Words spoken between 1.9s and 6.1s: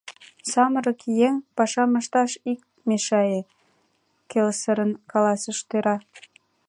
ышташ ит мешае!— келесырын каласыш тӧра.